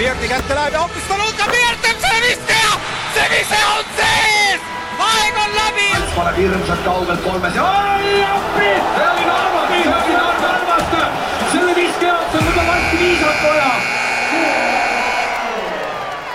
[0.00, 2.76] Pirti kätte läheb ja hoopis Taluka Pirt teeb selle viske ja
[3.14, 4.62] see vise on sees!
[5.06, 5.88] aeg on läbi!
[6.14, 8.70] paneb hirmsalt kaugelt kolmes ja oi appi!
[8.94, 10.96] see oli Narvast, see oli Narvast!
[11.52, 13.68] selle viske jaoks on juba varsti viisat vaja!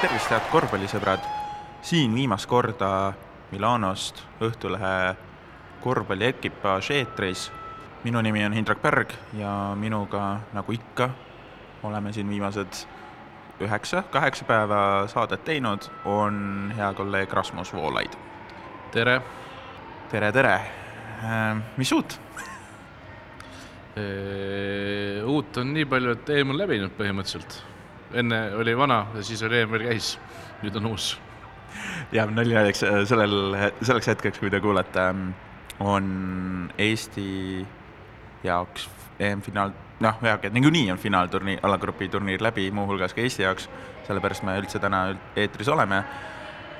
[0.04, 1.29] tervist, head korvpallisõbrad!
[1.82, 2.91] siin viimast korda
[3.50, 5.16] Milanost Õhtulehe
[5.82, 7.52] korvpalliekipaaž eetris.
[8.04, 11.09] minu nimi on Hindrek Pärg ja minuga, nagu ikka,
[11.82, 12.86] oleme siin viimased
[13.59, 18.15] üheksa, kaheksa päeva saadet teinud, on hea kolleeg Rasmus Voolaid.
[18.91, 19.21] tere!
[20.11, 20.59] tere, tere!
[21.77, 22.19] mis uut?
[25.25, 27.61] uut on nii palju, et EM on läbinud põhimõtteliselt.
[28.13, 30.18] enne oli vana ja siis oli EM veel käis,
[30.63, 31.13] nüüd on uus.
[32.11, 35.08] nali naljaks, sellel, selleks hetkeks, kui te kuulete,
[35.80, 36.05] on
[36.77, 37.66] Eesti
[38.44, 43.69] jaoks EM-finaal, noh, heagi, et niikuinii on finaalturniir, alagrupi turniir läbi, muuhulgas ka Eesti jaoks,
[44.08, 46.03] sellepärast me üldse täna eetris oleme.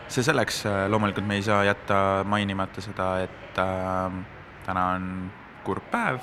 [0.08, 4.18] see selleks, loomulikult me ei saa jätta mainimata seda, et äh,
[4.66, 5.32] täna on
[5.64, 6.20] kurb päev,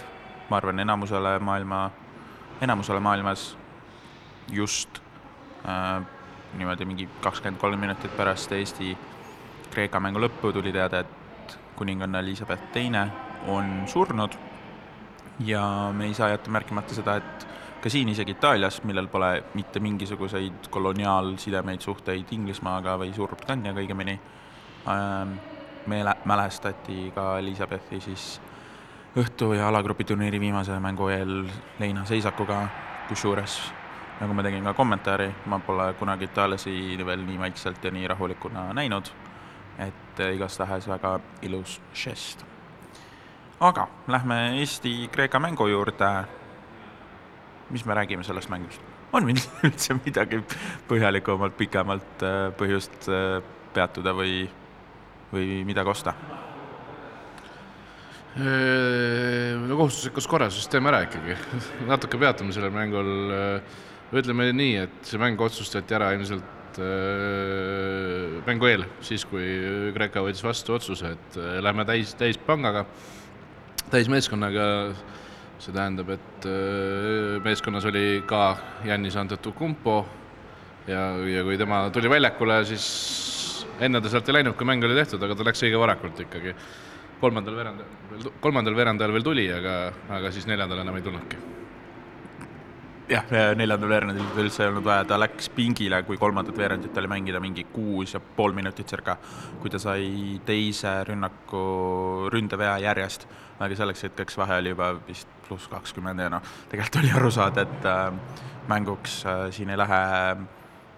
[0.51, 1.91] ma arvan, enamusele maailma,
[2.61, 3.57] enamusele maailmas
[4.53, 5.03] just
[5.67, 6.07] äh,
[6.55, 13.09] niimoodi mingi kakskümmend kolm minutit pärast Eesti-Kreeka mängu lõppu tuli teade, et kuninganna Elizabeth teine
[13.51, 14.39] on surnud
[15.47, 17.47] ja me ei saa jätta märkimata seda, et
[17.83, 24.19] ka siin isegi Itaalias, millel pole mitte mingisuguseid koloniaalsidemeid, suhteid Inglismaaga või Suurbritanniaga õigemini,
[25.87, 28.41] meele, mälestati ka Elizabethi siis
[29.19, 31.43] õhtu- ja alagrupiturniiri viimase mängu eel
[31.79, 32.63] leinaseisakuga,
[33.09, 33.59] kusjuures
[34.21, 38.69] nagu ma tegin ka kommentaari, ma pole kunagi itaallasi veel nii vaikselt ja nii rahulikuna
[38.73, 39.11] näinud,
[39.79, 42.52] et igastahes väga ilus žest
[43.63, 46.25] aga lähme Eesti-Kreeka mängu juurde.
[47.71, 48.81] mis me räägime sellest mängust?
[49.13, 50.41] on meil üldse midagi
[50.89, 52.25] põhjalikumalt, pikemalt
[52.59, 53.07] põhjust
[53.75, 54.49] peatuda või,
[55.33, 56.15] või midagi osta?
[58.35, 61.37] no kohustuslikus korras siis teeme ära ikkagi
[61.93, 63.31] natuke peatume sellel mängul.
[64.13, 66.79] ütleme nii, et see mäng otsustati ära ilmselt
[68.47, 69.45] mängu eel, siis kui
[69.95, 72.87] Kreeka võttis vastu otsuse, et lähme täis, täispangaga
[73.93, 74.67] täismeeskonnaga,
[75.61, 76.47] see tähendab, et
[77.45, 78.57] meeskonnas oli ka
[78.89, 79.97] Jannis Antetokounmpo
[80.89, 82.87] ja, ja kui tema tuli väljakule, siis
[83.83, 86.55] enne ta sealt ei läinud, kui mäng oli tehtud, aga ta läks õige varakult ikkagi.
[87.23, 89.75] kolmandal veerandajal, kolmandal veerandajal veel tuli, aga,
[90.11, 91.62] aga siis neljandal enam ei tulnudki.
[93.09, 97.41] Jah, neljandal veerandil üldse ei olnud vaja, ta läks pingile, kui kolmandat veerandit oli mängida
[97.43, 99.17] mingi kuus ja pool minutit circa,
[99.61, 101.63] kui ta sai teise rünnaku,
[102.33, 103.27] ründevea järjest
[103.63, 107.67] aga selleks hetkeks vahe oli juba vist pluss kakskümmend ja noh, tegelikult oli aru saada,
[107.67, 110.01] et äh, mänguks äh, siin ei lähe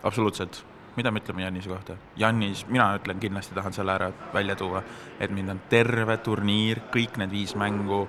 [0.02, 0.64] absoluutselt.
[0.96, 1.96] mida me ütleme Jannise kohta?
[2.16, 4.82] Jannis, mina ütlen, kindlasti tahan selle ära välja tuua,
[5.20, 8.04] et mind on terve turniir, kõik need viis mängu,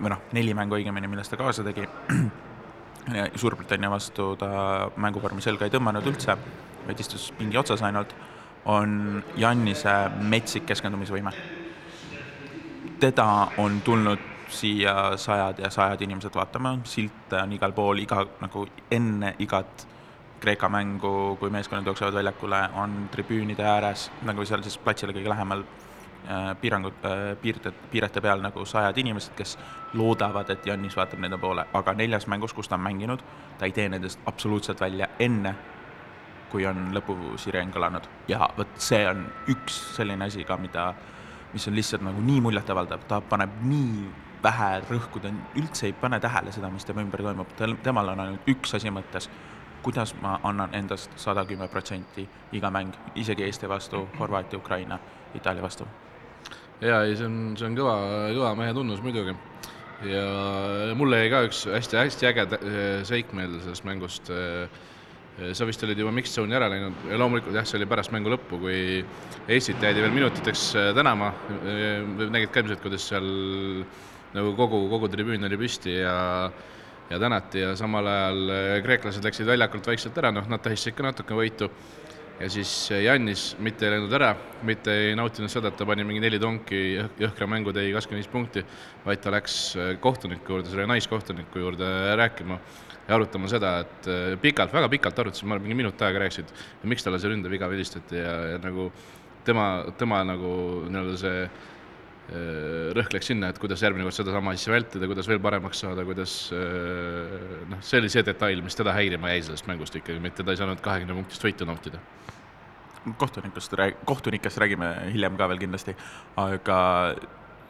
[0.00, 1.88] või noh, neli mängu õigemini, millest ta kaasa tegi,
[3.34, 6.34] Suurbritannia vastu ta mänguvormi selga ei tõmmanud üldse,
[6.86, 8.14] vaid istus pingi otsas ainult,
[8.66, 9.94] on Jannise
[10.26, 11.30] metsik keskendumisvõime.
[13.00, 13.26] Teda
[13.62, 14.18] on tulnud
[14.50, 19.86] siia sajad ja sajad inimesed vaatama, silte on igal pool, iga nagu enne igat
[20.40, 25.62] Kreeka mängu, kui meeskonnad jooksevad väljakule, on tribüünide ääres, nagu seal siis platsile kõige lähemal
[26.28, 29.56] äh, piirangud äh,, piirde, piirete peal nagu sajad inimesed, kes
[29.94, 33.24] loodavad, et Jannis vaatab nende poole, aga neljas mängus, kus ta on mänginud,
[33.58, 35.54] ta ei tee nendest absoluutselt välja enne,
[36.50, 38.06] kui on lõpusireen kõlanud.
[38.28, 40.92] ja vot see on üks selline asi ka, mida
[41.52, 44.06] mis on lihtsalt nagu nii muljetavaldav, ta paneb nii
[44.42, 48.24] vähe rõhku, ta üldse ei pane tähele seda, mis tema ümber toimub, tal, temal on
[48.26, 49.30] ainult üks asi mõttes,
[49.86, 52.26] kuidas ma annan endast sada kümme protsenti
[52.58, 54.98] iga mäng, isegi Eesti vastu, Horvaatia, Ukraina,
[55.34, 55.86] Itaalia vastu.
[56.80, 57.94] Jaa, ei see on, see on kõva,
[58.36, 59.36] kõva mehe tunnus muidugi.
[60.10, 60.26] ja
[60.98, 62.44] mulle jäi ka üks hästi-hästi äge
[63.08, 64.28] seik meelde sellest mängust
[65.56, 68.32] sa vist olid juba mixed zone'i ära läinud ja loomulikult jah, see oli pärast mängu
[68.32, 68.78] lõppu, kui
[69.52, 71.32] Eestit jäädi veel minutiteks tänama,
[72.32, 73.26] nägid ka ilmselt, kuidas seal
[74.36, 76.16] nagu kogu, kogu tribüün oli püsti ja
[77.10, 78.40] ja tänati ja samal ajal
[78.82, 81.68] kreeklased läksid väljakult vaikselt ära, noh, nad tähistasid ka natuke võitu.
[82.40, 84.32] Ja siis Jannis mitte ei läinud ära,
[84.66, 86.80] mitte ei nautinud seda, et ta pani mingi neli tonki
[87.20, 88.64] jõhkra mängu, tegi kakskümmend viis punkti,
[89.06, 89.56] vaid ta läks
[90.04, 91.90] kohtuniku juurde, selle naiskohtuniku juurde
[92.20, 92.58] rääkima
[93.06, 94.10] ja arutama seda, et
[94.42, 96.52] pikalt, väga pikalt arutasime, ma arvan, mingi minut aega rääkisid,
[96.90, 98.90] miks talle see ründeviga vilistati ja, ja nagu
[99.46, 99.68] tema,
[99.98, 100.52] tema nagu
[100.90, 101.48] nii-öelda see
[102.26, 106.32] rõhk läks sinna, et kuidas järgmine kord sedasama asja vältida, kuidas veel paremaks saada, kuidas
[107.70, 110.58] noh, see oli see detail, mis teda häirima jäi sellest mängust ikkagi, mitte ta ei
[110.58, 112.02] saanud kahekümne punktist võitu nautida
[113.18, 115.94] kohtunikust rääg-, kohtunikest räägime hiljem ka veel kindlasti,
[116.42, 116.78] aga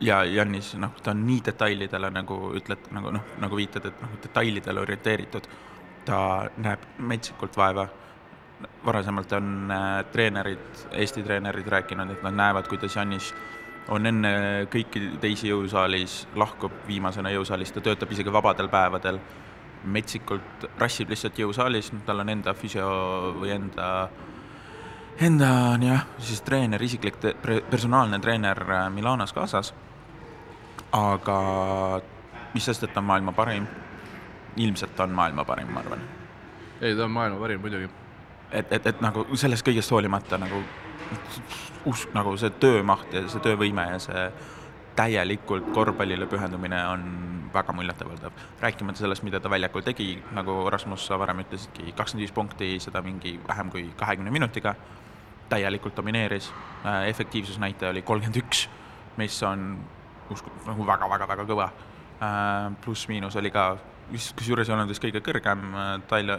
[0.01, 4.17] ja Jannis, noh, ta on nii detailidele nagu ütled, nagu noh, nagu viitad, et noh,
[4.23, 5.49] detailidele orienteeritud.
[6.07, 7.89] ta näeb metsikult vaeva.
[8.85, 13.35] varasemalt on äh, treenerid, Eesti treenerid rääkinud, et nad näevad, kuidas Jannis
[13.89, 14.31] on enne
[14.71, 19.21] kõiki teisi jõusaalis, lahkub viimasena jõusaalis, ta töötab isegi vabadel päevadel,
[19.87, 22.89] metsikult rassib lihtsalt jõusaalis, tal on enda füsio
[23.39, 23.91] või enda,
[25.23, 27.35] enda on jah, siis treener, isiklik te,
[27.71, 29.75] personaalne treener äh, Milanos kaasas.
[30.93, 31.39] aga
[32.55, 33.67] mis sest, et ta on maailma parim,
[34.57, 36.03] ilmselt on maailma parim, ma arvan.
[36.81, 37.91] ei, ta on maailma parim muidugi.
[38.51, 40.63] et, et, et nagu sellest kõigest hoolimata nagu
[41.87, 44.27] usk, nagu see töömaht ja see töövõime ja see
[44.97, 47.03] täielikult korvpallile pühendumine on
[47.55, 48.33] väga muljetavaldav.
[48.61, 53.03] rääkimata sellest, mida ta väljakul tegi, nagu Rasmus, sa varem ütlesidki, kakskümmend viis punkti, seda
[53.03, 54.75] mingi vähem kui kahekümne minutiga,
[55.49, 56.53] täielikult domineeris,
[56.85, 58.69] äh, efektiivsusnäitaja oli kolmkümmend üks,
[59.17, 59.79] mis on
[60.31, 61.71] usku-, nagu väga-väga-väga kõva.
[62.17, 63.77] Äh, pluss-miinus oli ka,
[64.11, 66.39] kusjuures ei olnud vist kõige kõrgem, äh, Tal-,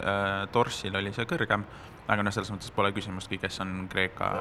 [0.51, 1.65] Torsil oli see kõrgem,
[2.07, 4.31] aga noh, selles mõttes pole küsimustki, kes on Kreeka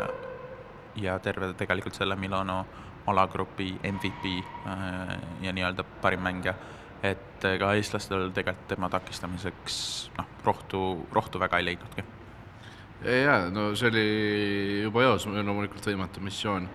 [1.00, 2.64] ja terve tegelikult selle Milano
[3.06, 4.32] alagrupi MVP
[4.66, 6.54] äh, ja nii-öelda parim mängija.
[7.02, 9.76] et ega eestlastel tegelikult tema takistamiseks
[10.16, 10.80] noh, rohtu,
[11.12, 12.04] rohtu väga ei leidnudki.
[13.04, 14.06] jaa, no see oli
[14.86, 16.68] juba eos loomulikult võimatu missioon.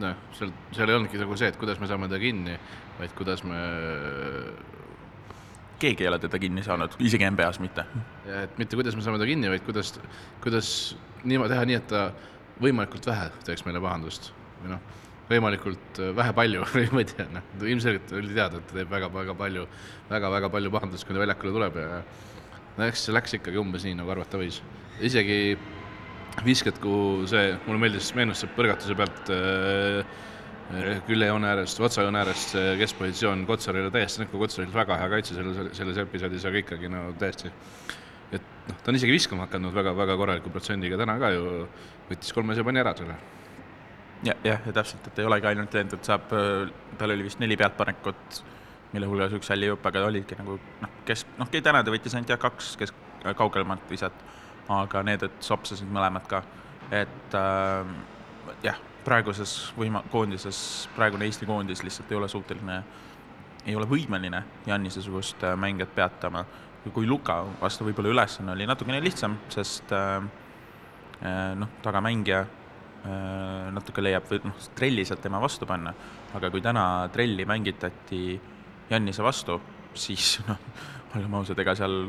[0.00, 2.56] noh, seal, seal ei olnudki nagu see, et kuidas me saame ta kinni,
[2.98, 3.60] vaid kuidas me
[5.80, 7.84] keegi ei ole teda kinni saanud, isegi NBA-s mitte.
[8.42, 9.94] et mitte kuidas me saame ta kinni, vaid kuidas,
[10.44, 10.72] kuidas
[11.24, 12.08] niimoodi teha nii, et ta
[12.60, 14.30] võimalikult vähe teeks meile pahandust
[14.60, 14.98] või noh,
[15.30, 18.92] võimalikult äh, vähe palju või ma ei tea, noh, ilmselgelt oli teada, et ta teeb
[18.92, 22.00] väga-väga palju väga,, väga-väga palju pahandust, kui ta väljakule tuleb ja
[22.76, 24.60] no eks see läks ikkagi umbes nii, nagu arvata võis.
[25.00, 25.58] isegi
[26.46, 30.18] visked, kuhu see, mulle meeldis, meenus see põrgatuse pealt äh,
[31.06, 35.98] küljejoone äärest, otsajoone äärest see keskpositsioon Kotsarile täiesti näkku, Kotsaril väga hea kaitse selles, selles
[36.04, 37.50] episoodis, aga ikkagi no täiesti
[38.34, 41.44] et noh, ta on isegi viskama hakanud väga-väga korraliku protsendiga, täna ka ju
[42.10, 43.16] võttis kolmes ja pani ära selle.
[44.26, 46.34] ja, jah, ja täpselt, et ei olegi ainult see, et saab,
[47.00, 48.42] tal oli vist neli pealtpanekut,
[48.94, 52.40] mille hulgas üks alljupp, aga olidki nagu noh, kes, noh, Keit Tänade võttis ainult jah,
[52.42, 52.94] kaks kes
[53.36, 54.22] kaugemat visat,
[54.70, 56.44] aga need, et sopsasid mõlemad ka,
[56.94, 57.92] et äh,
[58.66, 62.76] jah, praeguses võima-, koondises, praegune Eesti koondis lihtsalt ei ole suuteline,
[63.66, 66.44] ei ole võimeline Jannise-sugust äh, mängijat peatama.
[66.94, 70.16] Kui Luka vastu võib-olla ülesanne oli natukene lihtsam, sest äh,
[71.20, 75.92] äh, noh, tagamängija äh, natuke leiab, noh, trelli sealt tema vastu panna,
[76.36, 78.24] aga kui täna trelli mängitati
[78.90, 79.60] Jannise vastu,
[79.94, 80.58] siis noh,
[81.14, 82.02] olgem ausad, ega seal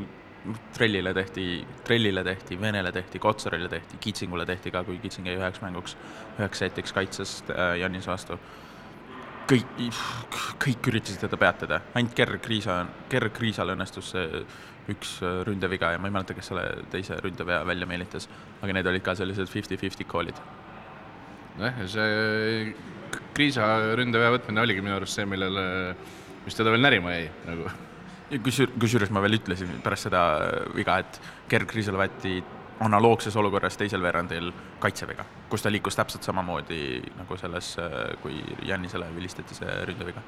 [0.74, 1.44] trellile tehti,
[1.84, 5.96] trellile tehti, Venele tehti, Kotsarile tehti, Kitsingule tehti ka, kui Kitsing jäi üheks mänguks,
[6.38, 8.40] üheks setiks kaitsest äh, Jannise vastu
[9.50, 9.92] kõik,
[10.62, 14.42] kõik üritasid teda peatada, ainult Gerr Kriisa, Gerr Kriisal õnnestus see
[14.92, 18.28] üks ründeviga ja ma ei mäleta, kes selle teise ründevea välja meelitas,
[18.62, 20.38] aga need olid ka sellised fifty-fifty call'id.
[21.58, 22.74] nojah, ja see
[23.36, 23.68] Kriisa
[23.98, 25.64] ründevea võtmine oligi minu arust see, millele,
[26.46, 27.72] mis teda veel närima jäi nagu.
[28.40, 30.22] Kusjuures, kusjuures ma veel ütlesin pärast seda
[30.76, 31.18] viga, et
[31.50, 32.38] Gerr Kriisale võeti
[32.82, 34.50] analoogses olukorras teisel veerandil
[34.82, 37.74] kaitseviga, kus ta liikus täpselt samamoodi nagu selles,
[38.22, 40.22] kui Jannisele vilistati see ründeviga.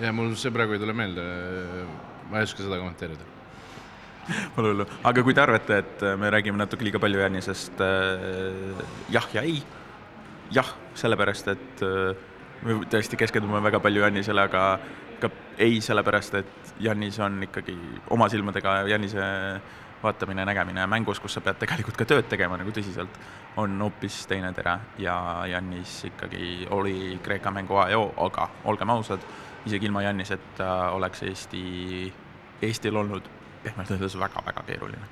[0.00, 1.26] ja mul see praegu ei tule meelde,
[2.30, 3.26] ma ei oska seda kommenteerida.
[4.54, 9.28] Pole hullu, aga kui te arvate, et me räägime natuke liiga palju Jannisest äh,, jah
[9.34, 9.60] ja ei,
[10.54, 12.29] jah, sellepärast et äh,
[12.62, 14.64] me tõesti keskendume väga palju Jannisele, aga
[15.20, 17.76] ka ei sellepärast, et Jannis on ikkagi
[18.10, 19.26] oma silmadega Jannise
[20.02, 23.20] vaatamine, nägemine mängus, kus sa pead tegelikult ka tööd tegema nagu tõsiselt,
[23.60, 25.16] on hoopis teine tera ja
[25.50, 29.24] Jannis ikkagi oli Kreeka mängu A ja O, aga olgem ausad,
[29.66, 31.64] isegi ilma Janniseta oleks Eesti,
[32.62, 33.28] Eestil olnud
[33.62, 35.08] pehmelt öeldes väga-väga keeruline.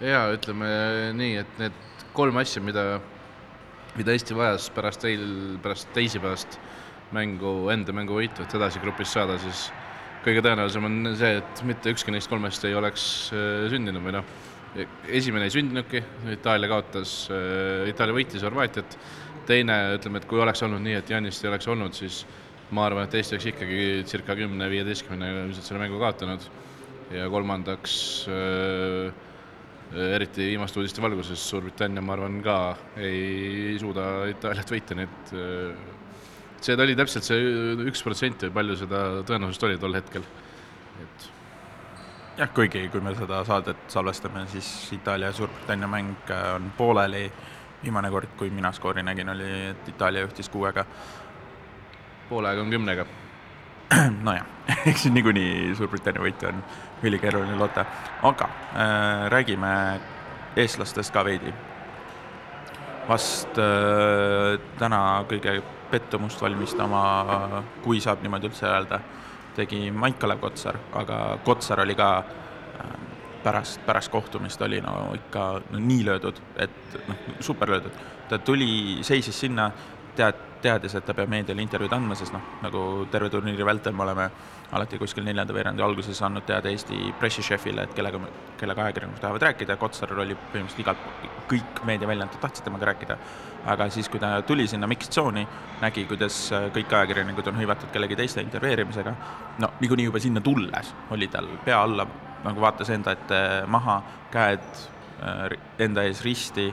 [0.00, 0.68] jaa, ütleme
[1.14, 1.78] nii, et need
[2.14, 3.00] kolm asja, mida,
[3.98, 5.24] mida Eesti vajas pärast eil,
[5.62, 6.58] pärast teisipäevast
[7.16, 9.68] mängu, enda mänguvõitu, et edasi grupis saada, siis
[10.24, 14.34] kõige tõenäolisem on see, et mitte ükski neist kolmest ei oleks äh, sündinud või noh,
[15.08, 16.02] esimene ei sündinudki,
[16.34, 18.98] Itaalia kaotas, äh, Itaalia võitis Horvaatiat,
[19.48, 22.22] teine, ütleme, et kui oleks olnud nii, et Janist ei oleks olnud, siis
[22.76, 26.44] ma arvan, et Eesti oleks ikkagi circa kümne-viieteistkümnega ilmselt selle mängu kaotanud.
[27.08, 27.94] Ja kolmandaks
[28.28, 29.27] äh,
[29.92, 32.58] eriti viimaste uudiste valguses Suurbritannia, ma arvan, ka
[33.00, 35.32] ei suuda Itaaliat võita, nii et
[36.60, 37.48] see oli täpselt see
[37.88, 40.26] üks protsent või palju seda tõenäosust oli tol hetkel,
[41.04, 41.28] et
[42.38, 47.30] jah, kuigi kui me seda saadet salvestame, siis Itaalia ja Suurbritannia mäng äh, on pooleli.
[47.82, 50.84] viimane kord, kui mina skoori nägin, oli, et Itaalia juhtis kuuega.
[52.28, 53.06] poole aega on kümnega.
[54.26, 54.46] nojah,
[54.90, 56.62] eks niikuinii Suurbritannia võitu on
[57.02, 57.84] ülikeeruline loota,
[58.22, 60.00] aga äh, räägime
[60.56, 61.52] eestlastest ka veidi.
[63.08, 67.02] vast äh, täna kõige pettumust valmistama,
[67.82, 68.98] kui saab niimoodi üldse öelda,
[69.56, 72.90] tegi Maik-Kalev Kotsar, aga Kotsar oli ka äh,
[73.42, 77.96] pärast, pärast kohtumist oli no ikka no, nii löödud, et noh, super löödud.
[78.28, 79.70] ta tuli, seisis sinna,
[80.16, 84.04] tead, teades, et ta peab meediale intervjuud andma, sest noh, nagu terve turniiri vältel me
[84.04, 84.28] oleme
[84.76, 88.20] alati kuskil neljanda veerandi alguses andnud teada Eesti pressišefile, et kellega,
[88.60, 91.06] kellega ajakirjanikud tahavad rääkida, Kotsar oli põhimõtteliselt igalt,
[91.48, 93.18] kõik meediaväljaanded tahtsid temaga rääkida,
[93.72, 95.46] aga siis, kui ta tuli sinna mix-tsooni,
[95.82, 96.40] nägi, kuidas
[96.74, 99.14] kõik ajakirjanikud on hõivatud kellegi teiste intervjueerimisega,
[99.64, 102.06] no niikuinii juba sinna tulles oli tal pea alla,
[102.44, 104.00] nagu vaatas enda ette maha,
[104.32, 104.68] käed
[105.22, 106.68] äh, enda ees risti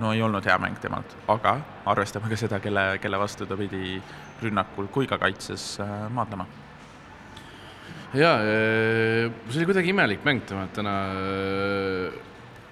[0.00, 1.58] no ei olnud hea mäng temalt, aga
[1.90, 3.98] arvestame ka seda, kelle, kelle vastu ta pidi
[4.40, 6.46] rünnakul kui ka kaitses äh, maadlema.
[8.16, 10.94] jaa, see oli kuidagi imelik mäng temalt täna.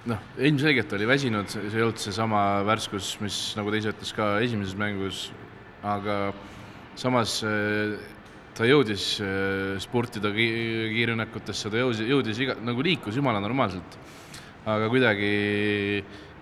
[0.09, 4.29] noh, ilmselgelt oli väsinud, see ei olnud seesama värskus, mis nagu ta ise ütles ka
[4.41, 5.27] esimeses mängus,
[5.85, 6.31] aga
[6.97, 7.41] samas
[8.57, 9.03] ta jõudis
[9.83, 13.99] spurtida kiirrünnakutesse, ta jõudis, jõudis iga, nagu liikus jumala normaalselt.
[14.69, 15.29] aga kuidagi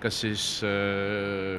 [0.02, 1.58] kas siis äh,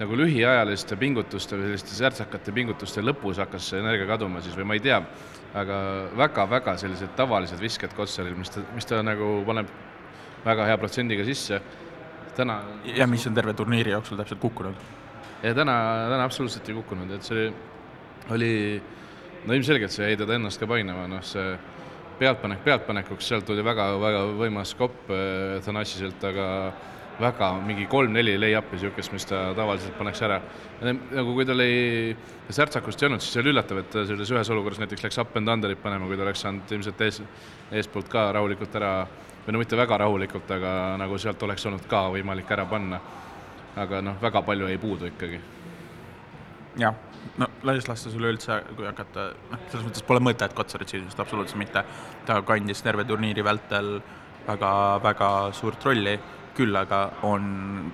[0.00, 4.78] nagu lühiajaliste pingutuste või selliste särtsakate pingutuste lõpus hakkas see energia kaduma siis või ma
[4.78, 5.00] ei tea,
[5.54, 5.78] aga
[6.18, 9.70] väga-väga sellised tavalised visked Kotsaril, mis ta, mis ta nagu paneb
[10.44, 11.60] väga hea protsendiga sisse.
[12.34, 12.62] täna.
[12.84, 14.74] ja mis on terve turniiri jooksul täpselt kukkunud.
[15.42, 15.76] ja täna,
[16.10, 17.52] täna absoluutselt ei kukkunud, et see
[18.34, 18.82] oli,
[19.46, 21.54] no ilmselgelt see jäi teda ennast ka painama, noh, see
[22.18, 26.48] pealtpanek pealtpanekuks, sealt tuli väga-väga võimas kopp äh, Thanassiselt, aga
[27.20, 30.40] väga mingi kolm-neli lay-up'i niisugust, mis ta tavaliselt paneks ära.
[30.82, 32.16] nagu kui tal ei,
[32.50, 35.82] särtsakust ei olnud, siis oli üllatav, et selles ühes olukorras näiteks läks up and under'it
[35.82, 37.22] panema, kui ta oleks saanud ilmselt ees,
[37.72, 38.92] eespoolt ka rahulikult ära,
[39.46, 43.00] või no mitte väga rahulikult, aga nagu sealt oleks olnud ka võimalik ära panna.
[43.76, 45.40] aga noh, väga palju jäi puudu ikkagi.
[46.78, 46.94] jah,
[47.38, 51.84] no laias laastus üleüldse, kui hakata, noh, selles mõttes pole mõtet Kotsarit süüdistada, absoluutselt mitte.
[52.26, 54.00] ta kandis terve turniiri vältel
[54.46, 56.18] väga-väga suurt rolli
[56.54, 57.46] küll aga on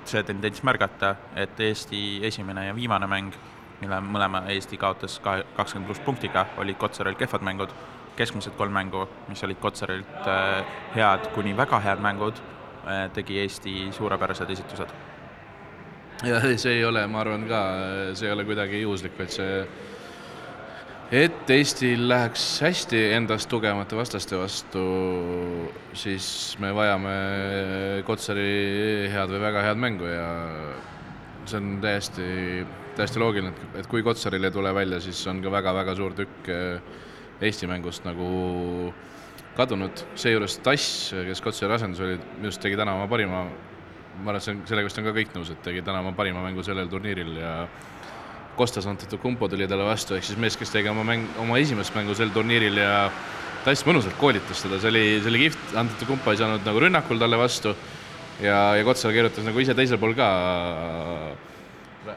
[0.09, 3.35] see tendents märgata, et Eesti esimene ja viimane mäng,
[3.81, 7.73] mille mõlema Eesti kaotas kahe, kakskümmend pluss punktiga, olid Kotsaril kehvad mängud,
[8.19, 10.64] keskmised kolm mängu, mis olid Kotsarilt äh,
[10.95, 12.40] head kuni väga head mängud,
[12.85, 14.93] äh, tegi Eesti suurepärased esitused.
[16.25, 17.62] ja see ei ole, ma arvan ka,
[18.14, 19.55] see ei ole kuidagi juhuslik, vaid see
[21.11, 24.83] et Eestil läheks hästi endast tugevamate vastaste vastu,
[25.93, 27.14] siis me vajame
[28.07, 30.29] Kotsari head või väga head mängu ja
[31.50, 32.26] see on täiesti,
[32.95, 36.50] täiesti loogiline, et, et kui Kotsaril ei tule välja, siis on ka väga-väga suur tükk
[36.55, 36.99] eh,
[37.40, 38.93] Eesti mängust nagu
[39.57, 43.47] kadunud, seejuures Tass, kes Kotsari asendus oli, minu arust tegi täna oma parima,
[44.21, 46.14] ma arvan, et see on, sellega vist on ka kõik nõus, et tegi täna oma
[46.14, 47.55] parima mängu sellel turniiril ja
[48.57, 52.16] Kostas Antetokounmpo tuli talle vastu, ehk siis mees, kes tegi oma mäng, oma esimest mängu
[52.19, 52.95] sel turniiril ja
[53.61, 57.37] Tass mõnusalt koolitas teda, see oli, see oli kihvt, Antetokounmpo ei saanud nagu rünnakul talle
[57.40, 57.75] vastu
[58.40, 60.30] ja, ja Kotsar keerutas nagu ise teisel pool ka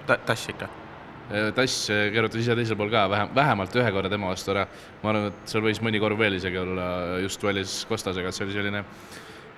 [0.07, 0.15] Ta,.
[0.15, 0.69] Tass ikka?
[1.55, 4.63] Tass keerutas ise teisel pool ka vähem, vähemalt ühe korra tema vastu ära.
[5.03, 6.87] ma arvan, et seal võis mõni korv veel isegi olla
[7.23, 8.83] just duellis Kostasega, et see oli selline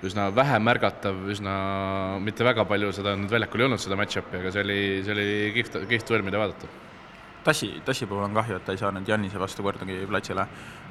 [0.04, 1.52] üsna vähe märgatav, üsna,
[2.20, 5.28] mitte väga palju seda nüüd väljakul ei olnud, seda match-up'i, aga see oli, see oli
[5.56, 6.68] kihvt, kihvt duell, mida vaadata.
[7.46, 10.44] Tassi, Tassi puhul on kahju, et ta ei saanud Jannise vastu kordagi platsile.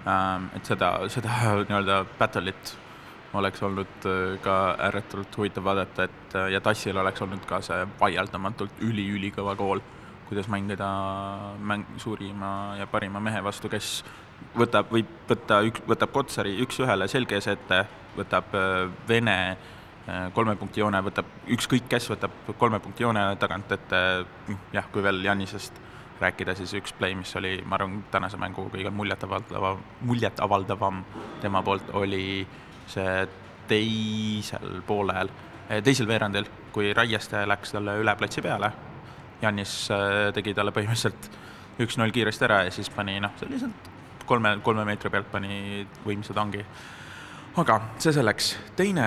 [0.07, 1.35] Ähm, et seda, seda
[1.67, 2.75] nii-öelda battle'it
[3.35, 4.55] oleks olnud äh, ka
[4.88, 9.83] ääretult huvitav vaadata, et äh, ja Tassil oleks olnud ka see vaieldamatult üli-ülikõva kool,
[10.29, 10.88] kuidas mängida
[11.59, 14.00] mäng, suurima ja parima mehe vastu, kes
[14.57, 17.83] võtab, võib võtta võtab Kotsari üks-ühele selge ees ette,
[18.17, 23.72] võtab äh, Vene äh, kolme punkti joone, võtab ükskõik kes, võtab kolme punkti joone tagant
[23.75, 24.01] ette,
[24.74, 25.81] jah, kui veel Janisest
[26.22, 31.01] rääkida, siis üks play, mis oli, ma arvan, tänase mängu kõige muljetavaldavam, muljetavaldavam
[31.43, 32.45] tema poolt, oli
[32.91, 33.25] see
[33.67, 35.31] teisel poolel,
[35.69, 38.72] äh, teisel veerandil, kui Raieste läks talle üle platsi peale,
[39.41, 39.74] Janis
[40.34, 41.27] tegi talle põhimõtteliselt
[41.84, 43.91] üks-null kiiresti ära ja siis pani noh, selliselt
[44.25, 46.63] kolme, kolme meetri pealt pani võimsa tangi.
[47.55, 49.05] Aga see selleks, teine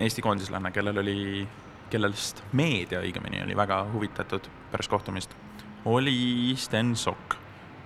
[0.00, 1.46] Eesti koondislane, kellel oli,
[1.90, 5.34] kellest meedia õigemini oli väga huvitatud pärast kohtumist,
[5.84, 7.36] oli Sten Sokk.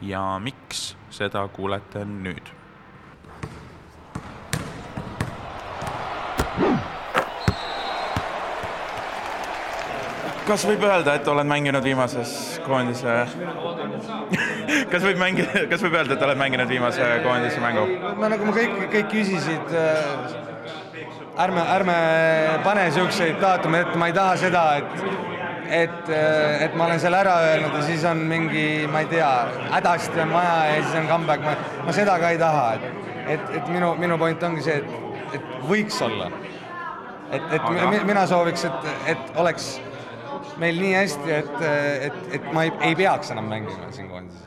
[0.04, 2.50] Ja miks, seda kuulete nüüd.
[10.44, 13.16] Kas võib öelda, et oled mänginud viimases koondise
[14.92, 17.87] kas võib mängida, kas võib öelda, et oled mänginud viimase koondise mängu?
[18.21, 21.04] no nagu ma kõik, kõik küsisid, äh,
[21.44, 21.97] ärme, ärme
[22.66, 25.33] pane niisuguseid daatumeid ette, ma ei taha seda, et
[25.75, 29.30] et, äh, et ma olen selle ära öelnud ja siis on mingi, ma ei tea,
[29.73, 31.56] hädasti on vaja ja siis on comeback, ma,
[31.87, 35.56] ma seda ka ei taha, et et, et minu, minu point ongi see, et, et
[35.68, 36.30] võiks olla.
[37.30, 38.04] et, et Aga...
[38.06, 39.75] mina sooviks, et, et oleks
[40.62, 41.54] meil nii hästi, et,
[42.08, 44.42] et, et ma ei, ei peaks enam mängima siin koondises.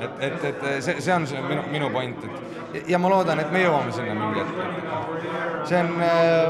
[0.00, 2.24] et, et, et see, see on see minu, minu point,
[2.74, 5.64] et ja ma loodan, et me jõuame sinna mingi hetk.
[5.68, 5.90] see on,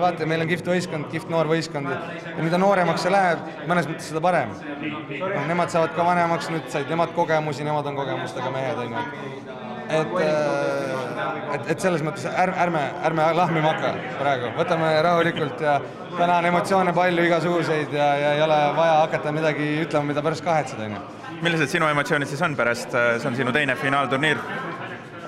[0.03, 4.13] vaata, meil on kihvt võistkond, kihvt noor võistkond ja mida nooremaks see läheb, mõnes mõttes
[4.13, 4.53] seda parem.
[4.53, 9.05] noh, nemad saavad ka vanemaks, nüüd said nemad kogemusi, nemad on kogemustega mehed, on ju
[9.05, 10.91] et, äh,
[11.55, 15.79] et, et selles mõttes ärme, ärme, ärme lahmima hakka praegu, võtame rahulikult ja
[16.17, 20.45] täna on emotsioone palju igasuguseid ja, ja ei ole vaja hakata midagi ütlema, mida pärast
[20.47, 21.03] kahetseda, on ju.
[21.45, 24.43] millised sinu emotsioonid siis on pärast, äh, see on sinu teine finaalturniir?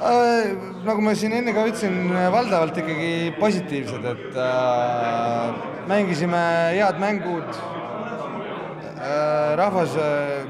[0.02, 0.54] Äh,
[0.86, 1.94] nagu ma siin enne ka ütlesin,
[2.34, 6.42] valdavalt ikkagi positiivsed, et äh, mängisime
[6.76, 7.48] head mängud
[9.02, 9.96] äh,, rahvas,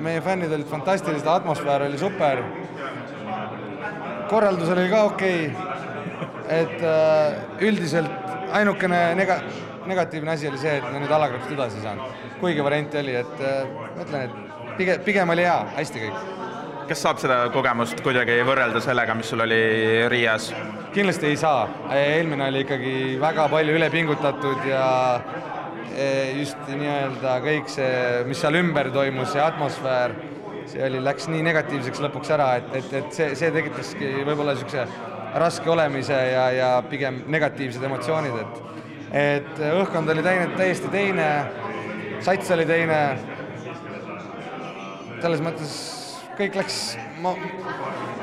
[0.04, 2.44] meie fännid olid fantastilised, atmosfäär oli super
[4.30, 6.60] korraldus oli ka okei okay..
[6.60, 9.40] et äh, üldiselt ainukene nega-,
[9.86, 12.20] negatiivne asi oli see, et me nüüd alagrupist edasi ei saanud.
[12.40, 16.28] kuigi varianti oli, et äh, ma ütlen, et pigem, pigem oli hea, hästi kõik.
[16.88, 19.62] kas saab seda kogemust kuidagi võrrelda sellega, mis sul oli
[20.12, 20.52] Riias?
[20.94, 21.64] kindlasti ei saa,
[21.96, 24.86] eelmine oli ikkagi väga palju üle pingutatud ja
[25.92, 26.08] e,
[26.40, 27.94] just nii-öelda kõik see,
[28.28, 30.16] mis seal ümber toimus, see atmosfäär
[30.72, 34.86] see oli, läks nii negatiivseks lõpuks ära, et, et, et see, see tekitaski võib-olla niisuguse
[35.42, 38.68] raske olemise ja, ja pigem negatiivsed emotsioonid, et
[39.12, 41.26] et õhkkond oli teine, täiesti teine,
[42.24, 43.00] sats oli teine,
[45.20, 45.74] selles mõttes
[46.38, 46.78] kõik läks,
[47.20, 47.34] ma,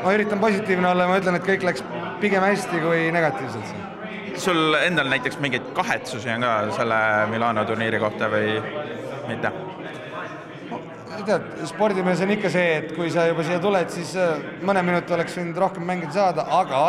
[0.01, 1.85] ma üritan positiivne olla ja ma ütlen, et kõik läks
[2.23, 3.75] pigem hästi kui negatiivselt.
[4.39, 8.57] sul endal näiteks mingeid kahetsusi on ka selle Milano turniiri kohta või
[9.27, 9.53] mitte?
[11.27, 15.15] Tead, spordimees on ikka see, et kui sa juba siia tuled, siis äh, mõne minuti
[15.15, 16.83] oleks võinud rohkem mängida saada, aga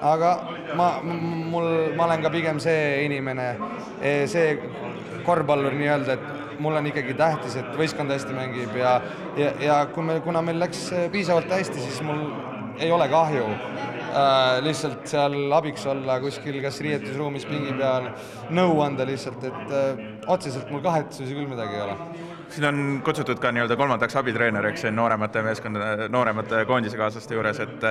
[0.00, 0.32] aga
[0.78, 3.48] ma, mul, ma olen ka pigem see inimene,
[3.98, 4.52] e, see
[5.26, 8.98] korvpallur nii-öelda, et mul on ikkagi tähtis, et võistkond hästi mängib ja,
[9.38, 12.24] ja, ja kui me, kuna meil läks piisavalt hästi, siis mul
[12.78, 18.10] ei ole kahju äh, lihtsalt seal abiks olla kuskil kas riietusruumis pingi peal,
[18.54, 23.40] nõu anda lihtsalt, et äh, otseselt mul kahetsusi küll midagi ei ole siin on kutsutud
[23.42, 27.84] ka nii-öelda kolmandaks abitreeneriks nooremate meeskondade, nooremate koondisekaaslaste juures, et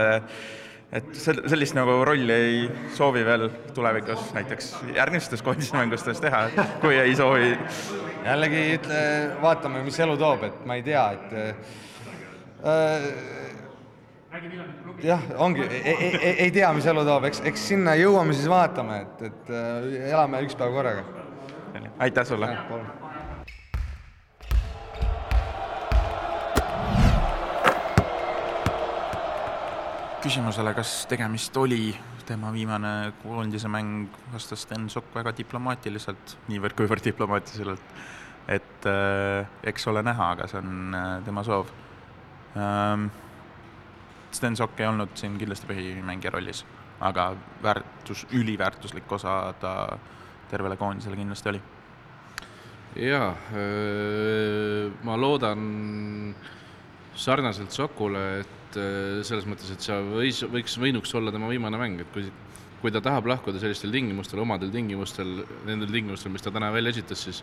[0.92, 6.46] et sel-, sellist nagu rolli ei soovi veel tulevikus näiteks järgmistes koondismängustes teha,
[6.82, 7.58] kui ei soovi?
[8.28, 9.02] jällegi ütle,
[9.42, 13.16] vaatame, mis elu toob, et ma ei tea, et äh,
[15.06, 19.02] jah, ongi, ei, ei, ei tea, mis elu toob, eks, eks sinna jõuame, siis vaatame,
[19.06, 21.04] et, et äh, elame üks päev korraga.
[22.04, 22.52] aitäh sulle!
[30.22, 31.92] Küsimusele, kas tegemist oli
[32.28, 37.94] tema viimane koondise mäng, vastas Sten Sokk väga diplomaatiliselt, niivõrd-kuivõrd diplomaatiliselt,
[38.52, 41.72] et äh, eks ole näha, aga see on äh, tema soov
[42.58, 43.10] ähm,.
[44.32, 46.66] Sten Sokk ei olnud siin kindlasti põhimängija rollis,
[47.00, 47.30] aga
[47.64, 49.72] väärtus, üliväärtuslik osa ta
[50.52, 51.62] tervele koondisele kindlasti oli.
[53.08, 56.36] jaa äh,, ma loodan
[57.18, 61.80] sarnaselt Sokule, et et äh, selles mõttes, et see võis, võiks, võinuks olla tema viimane
[61.80, 62.28] mäng, et kui,
[62.82, 67.24] kui ta tahab lahkuda sellistel tingimustel, omadel tingimustel, nendel tingimustel, mis ta täna välja esitas,
[67.24, 67.42] siis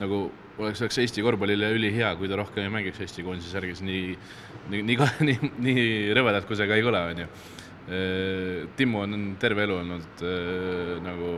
[0.00, 0.24] nagu
[0.58, 4.14] oleks, oleks Eesti korvpallile ülihea, kui ta rohkem ei mängiks Eesti koondise särgis, nii,
[4.72, 7.30] nii, nii, nii, nii rõvedalt, kui see ka ei kõla, on ju.
[7.90, 11.34] Äh, Timmu on terve elu olnud äh, nagu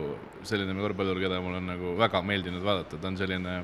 [0.47, 3.63] selline korvpallur, keda mul on nagu väga meeldinud vaadata, ta on selline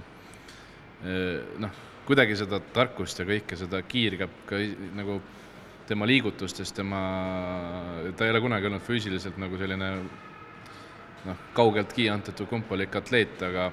[1.63, 1.77] noh,
[2.09, 4.57] kuidagi seda tarkust ja kõike seda kiirgab ka
[4.97, 5.19] nagu
[5.89, 6.99] tema liigutustest, tema,
[8.17, 9.89] ta ei ole kunagi olnud füüsiliselt nagu selline
[11.25, 13.69] noh, kaugeltki antud kumpalik atleet, aga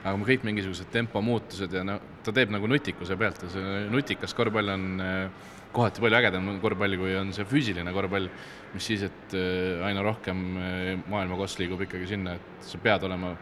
[0.00, 4.72] aga kõik mingisugused tempomuutused ja no ta teeb nagu nutikuse pealt ja see nutikas korvpall
[4.72, 8.30] on eh, kohati palju ägedam korvpall, kui on see füüsiline korvpall,
[8.72, 13.04] mis siis, et eh, aina rohkem eh, maailma kost liigub ikkagi sinna, et sa pead
[13.10, 13.34] olema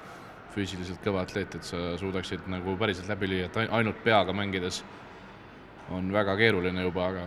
[0.59, 4.83] füüsiliselt kõva atleet, et sa suudaksid nagu päriselt läbi lüüa, et ainult peaga mängides
[5.95, 7.27] on väga keeruline juba, aga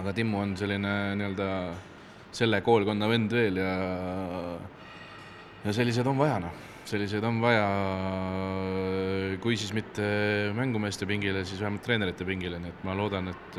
[0.00, 1.46] aga Timmu on selline nii-öelda
[2.34, 3.72] selle koolkonna vend veel ja
[5.64, 6.66] ja sellised on vaja, noh.
[6.90, 7.66] selliseid on vaja,
[9.42, 10.04] kui siis mitte
[10.56, 13.58] mängumeeste pingile, siis vähemalt treenerite pingile, nii et ma loodan, et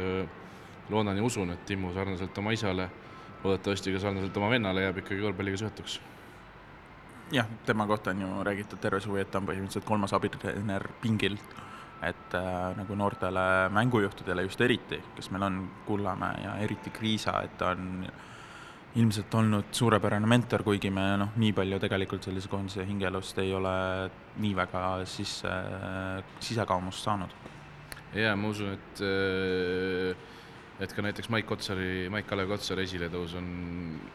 [0.92, 2.90] loodan ja usun, et Timmu sarnaselt oma isale,
[3.44, 6.00] loodetavasti ka sarnaselt oma vennale jääb ikkagi korvpalliga seotuks
[7.32, 11.38] jah, tema kohta on ju räägitud terve suvi, et ta on põhimõtteliselt kolmas abitreener pingil.
[12.02, 17.54] et äh, nagu noortele mängujuhtidele just eriti, kes meil on, Kullamäe ja eriti Kriisa, et
[17.60, 18.08] ta on
[18.96, 23.76] ilmselt olnud suurepärane mentor, kuigi me noh, nii palju tegelikult sellise koondise hingeelust ei ole
[24.42, 25.54] nii väga sisse,
[26.40, 27.38] sisekaamust saanud.
[28.16, 29.04] jaa, ma usun, et
[30.82, 33.48] et ka näiteks Maik Kotsari, Maik-Kalev Kotsari esiletõus on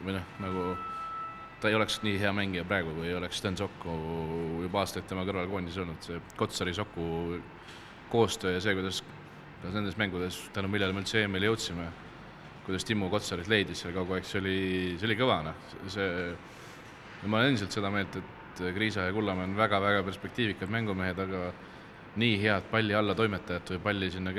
[0.03, 0.69] või noh, nagu
[1.61, 3.93] ta ei oleks nii hea mängija praegu, kui ei oleks Sten Sokku
[4.61, 7.39] juba aastaid tema kõrval koondises olnud, see Kotsari Soku
[8.11, 9.01] koostöö ja see, kuidas
[9.57, 11.87] kuidas nendes mängudes, tänu millele me üldse EM-ile jõudsime,
[12.67, 14.57] kuidas Timmu Kotsarit leidis seal kogu aeg, see oli,
[14.99, 16.09] see oli kõva, noh, see
[17.25, 21.41] ma olen endiselt seda meelt, et Kriisa ja Kullamäe on väga-väga perspektiivikad mängumehed, aga
[22.17, 24.33] nii head palli alla toimetajat või palli sinna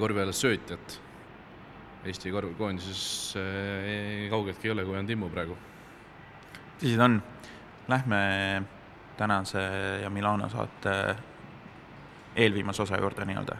[0.00, 0.98] korvi alla söötjat
[2.04, 5.56] Eesti korvpallikoondises äh, kaugeltki ei ole, kui on Timmu praegu.
[6.80, 7.20] tõsi ta on.
[7.88, 8.18] Lähme
[9.18, 9.60] tänase
[10.02, 11.16] ja Milano saate
[12.36, 13.56] eelviimase osa juurde nii-öelda.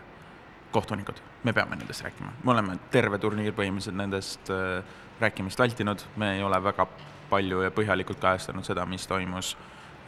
[0.73, 4.81] kohtunikud, me peame nendest rääkima, me oleme terve turniir põhimõtteliselt nendest äh,
[5.21, 6.87] rääkimist vältinud, me ei ole väga
[7.31, 9.53] palju ja põhjalikult kajastanud seda, mis toimus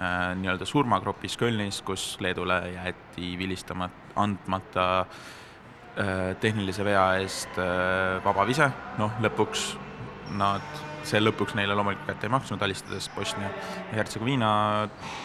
[0.00, 5.43] äh, nii-öelda surmagrupis Kölnis, kus Leedule jäeti vilistama, andmata Äh,
[6.40, 8.66] tehnilise vea eest äh, vaba vise,
[8.98, 9.66] noh lõpuks
[10.38, 10.64] nad,
[11.06, 14.48] see lõpuks neile loomulikult kätte ei maksnud, alistades Bosnia ja Hertsegoviina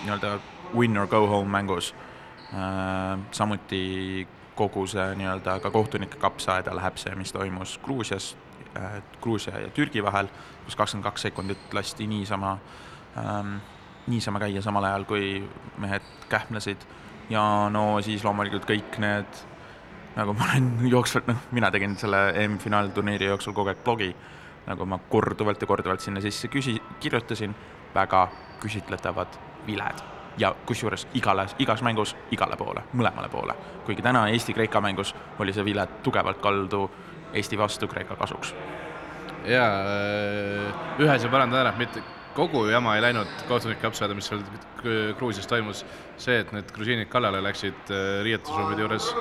[0.03, 0.35] nii-öelda
[0.75, 1.93] win or go home mängus.
[2.53, 4.27] Äh, samuti
[4.59, 8.35] kogu see nii-öelda ka kohtunike kapsaaeda läheb see, mis toimus Gruusias,
[9.21, 10.27] Gruusia ja Türgi vahel,
[10.65, 12.57] kus kakskümmend kaks sekundit lasti niisama
[13.17, 13.55] ähm,,
[14.07, 15.41] niisama käia, samal ajal kui
[15.77, 16.83] mehed kähmlesid
[17.29, 19.41] ja no siis loomulikult kõik need
[20.15, 24.09] nagu ma olen jooksvalt, noh, mina tegin selle EM-finaalturniiri jooksul kogu aeg blogi,
[24.67, 27.55] nagu ma korduvalt ja korduvalt sinna sisse küsi-, kirjutasin,
[27.95, 28.27] väga
[28.61, 30.05] küsitletavad viled.
[30.39, 33.55] ja kusjuures igale, igas mängus igale poole, mõlemale poole.
[33.85, 36.89] kuigi täna Eesti-Kreeka mängus oli see vile tugevalt kaldu
[37.33, 38.53] Eesti vastu Kreeka kasuks.
[39.45, 39.69] jaa,
[40.99, 42.03] ühes ja parandan ära, mitte
[42.35, 44.41] kogu jama ei läinud kohtunike apsaeda, mis seal
[45.17, 45.85] Gruusias toimus,
[46.17, 49.15] see, et need grusiinid kallale läksid äh, riietusruumide juures.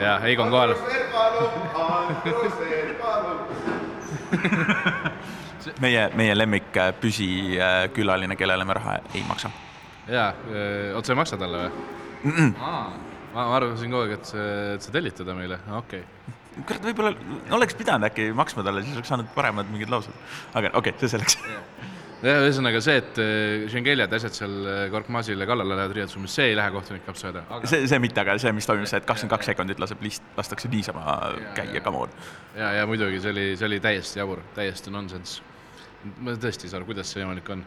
[0.00, 0.74] ja Eigo on kohal.
[5.84, 9.50] meie, meie lemmik äh, püsikülaline, kellele me raha ei maksa.
[10.08, 10.34] jaa,
[10.96, 11.70] otse ei maksa talle või
[12.24, 12.32] mm?
[12.32, 12.54] -mm.
[12.60, 12.92] Aa,
[13.34, 17.12] ma arvasin kogu aeg, et see, et sa tellid teda meile, okei okay kurat, võib-olla
[17.56, 20.14] oleks pidanud äkki maksma talle, siis oleks saanud paremad mingid laused.
[20.54, 21.34] aga okei okay,, see selleks
[22.24, 23.18] jah, ühesõnaga see, et
[23.70, 27.70] Schengelia äh, asjad seal äh, Korkmazile kallale lähevad riietusruumis, see ei lähe kohtunik kapsaaeda aga....
[27.70, 30.70] see, see mitte, aga see, mis toimub, see, et kakskümmend kaks sekundit laseb list, lastakse
[30.72, 32.14] niisama ja, käia, come on.
[32.56, 35.44] ja, ja muidugi see oli, see oli täiesti jabur, täiesti nonsense.
[36.20, 37.66] ma tõesti ei saa aru, kuidas see võimalik on.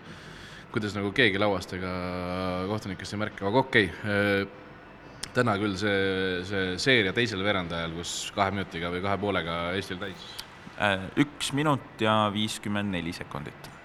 [0.74, 1.93] kuidas nagu keegi lauast ega
[2.72, 4.17] kohtunikest ei märka, aga okei okay.
[4.17, 4.65] Äh,
[5.38, 10.30] täna küll see, see seeria teisel veerandajal, kus kahe minutiga või kahe poolega Eestil täis.
[11.22, 13.76] üks minut ja viiskümmend neli sekundit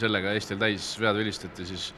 [0.00, 1.88] sellega Eestil täis vead vilistati, siis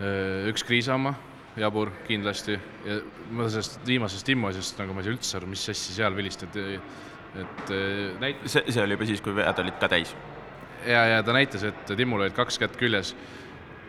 [0.00, 1.14] äh, üks kriisamaa,
[1.60, 2.98] jabur kindlasti, ja
[3.32, 6.64] ma sellest viimasest Timmo asjast nagu ma ei saa üldse aru, mis asja seal vilistati,
[7.42, 8.46] et äh, näit-.
[8.46, 10.14] see, see oli juba siis, kui vead olid ka täis?
[10.86, 13.14] ja, ja ta näitas, et Timmul olid kaks kätt küljes.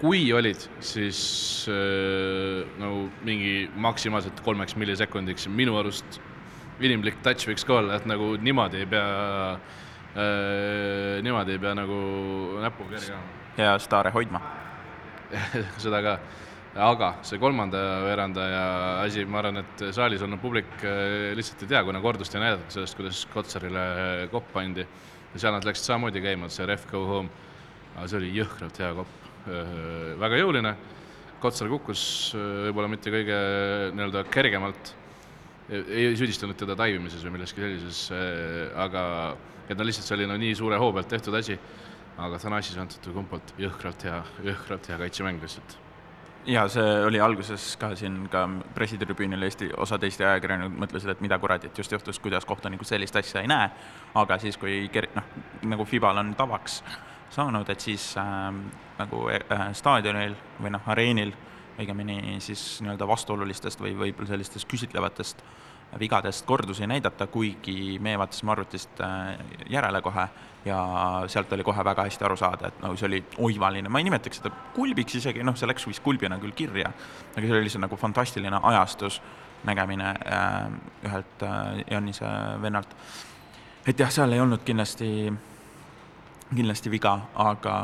[0.04, 1.24] kui olid, siis
[1.72, 6.20] äh, nagu mingi maksimaalselt kolmeks millisekundiks, minu arust
[6.84, 9.08] inimlik touch võiks ka olla, et nagu niimoodi ei pea
[9.54, 9.60] Äh,
[10.14, 11.96] niimoodi ei pea nagu
[12.62, 13.40] näpuga kergama.
[13.58, 14.42] ja staare hoidma
[15.84, 16.14] seda ka,
[16.88, 18.64] aga see kolmanda veerandaja
[19.04, 22.74] asi, ma arvan, et saalis olnud publik äh, lihtsalt ei tea, kuna kordust ei näidatud
[22.74, 23.86] sellest, kuidas Kotsarile
[24.32, 24.86] kopp pandi.
[25.34, 27.30] ja seal nad läksid samamoodi käima, see ref go home.
[27.96, 29.78] aga see oli jõhkralt hea kopp, äh,
[30.22, 30.76] väga jõuline.
[31.44, 32.02] Kotsar kukkus
[32.38, 33.38] võib-olla mitte kõige
[33.92, 34.94] nii-öelda kergemalt,
[35.70, 38.00] ei süüdistanud teda taivimises või milleski sellises,
[38.76, 39.04] aga
[39.70, 41.56] et no lihtsalt see oli no nii suure hoo pealt tehtud asi,
[42.22, 45.78] aga Thanasis Antetokounmpolt jõhkralt hea, jõhkralt hea kaitsemäng lihtsalt.
[46.46, 48.44] ja see oli alguses ka siin ka
[48.76, 53.42] pressitribüünil Eesti, osad Eesti ajakirjanikud mõtlesid, et mida kuradit just juhtus, kuidas kohtunikud sellist asja
[53.42, 53.70] ei näe,
[54.20, 55.32] aga siis, kui ker-, noh,
[55.72, 56.82] nagu Fibal on tavaks
[57.32, 58.52] saanud, et siis äh,
[59.00, 61.32] nagu äh, staadionil või noh, areenil
[61.80, 65.44] õigemini siis nii-öelda vastuolulistest või võib-olla sellistest küsitlevatest
[66.00, 69.38] vigadest kordusi näidata, kuigi meie vaatasime arvutist äh,
[69.70, 70.28] järele kohe
[70.66, 70.80] ja
[71.28, 74.42] sealt oli kohe väga hästi aru saada, et nagu see oli oivaline, ma ei nimetaks
[74.42, 76.92] seda kulbiks isegi, noh, see läks vist kulbina küll kirja,
[77.34, 79.22] aga see oli lihtsalt nagu fantastiline ajastus,
[79.68, 80.70] nägemine äh,
[81.08, 82.30] ühelt äh, Janise
[82.62, 82.96] vennalt.
[83.88, 85.34] et jah, seal ei olnud kindlasti,
[86.56, 87.76] kindlasti viga, aga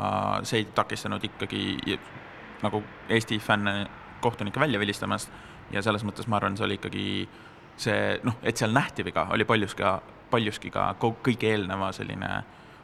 [0.42, 1.78] see ei takistanud ikkagi
[2.62, 3.86] nagu Eesti fänne
[4.20, 5.30] kohtunikke välja vilistamast
[5.72, 7.04] ja selles mõttes ma arvan, see oli ikkagi
[7.80, 9.98] see noh, et seal nähti viga, oli paljus ka,
[10.30, 12.30] paljuski ka kõige eelneva selline